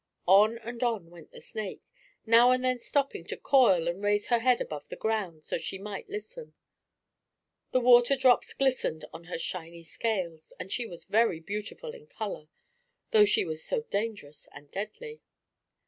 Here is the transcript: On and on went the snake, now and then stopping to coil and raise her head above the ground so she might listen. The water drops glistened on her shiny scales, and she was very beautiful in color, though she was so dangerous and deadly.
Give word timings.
On 0.25 0.57
and 0.57 0.81
on 0.81 1.11
went 1.11 1.29
the 1.31 1.39
snake, 1.39 1.83
now 2.25 2.49
and 2.49 2.63
then 2.65 2.79
stopping 2.79 3.23
to 3.25 3.37
coil 3.37 3.87
and 3.87 4.01
raise 4.01 4.29
her 4.29 4.39
head 4.39 4.59
above 4.59 4.89
the 4.89 4.95
ground 4.95 5.43
so 5.43 5.59
she 5.59 5.77
might 5.77 6.09
listen. 6.09 6.55
The 7.69 7.81
water 7.81 8.15
drops 8.15 8.55
glistened 8.55 9.05
on 9.13 9.25
her 9.25 9.37
shiny 9.37 9.83
scales, 9.83 10.53
and 10.59 10.71
she 10.71 10.87
was 10.87 11.05
very 11.05 11.39
beautiful 11.39 11.91
in 11.93 12.07
color, 12.07 12.47
though 13.11 13.25
she 13.25 13.45
was 13.45 13.63
so 13.63 13.83
dangerous 13.91 14.49
and 14.53 14.71
deadly. 14.71 15.21